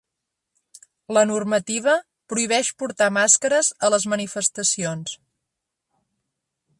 La 1.17 1.21
normativa 1.31 1.93
prohibeix 2.33 2.71
portar 2.83 3.11
màscares 3.19 3.71
a 3.89 3.93
les 3.95 4.09
manifestacions. 4.15 5.17